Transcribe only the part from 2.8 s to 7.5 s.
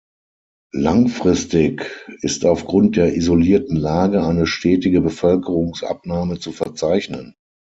der isolierten Lage eine stetige Bevölkerungsabnahme zu verzeichnen.